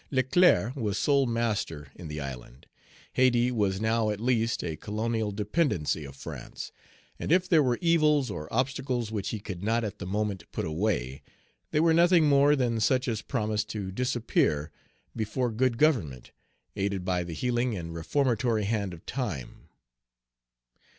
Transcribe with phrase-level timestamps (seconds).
[0.09, 2.65] Leclerc was sole master in the island.
[3.13, 6.71] Hayti was now at least a colonial dependency of France.
[7.19, 10.65] And if there were evils or obstacles which he could not at the moment put
[10.65, 11.21] away,
[11.69, 14.71] they were nothing more than such as promised to disappear
[15.15, 16.31] before good government,
[16.75, 19.69] aided by the healing and reformatory hand of Time.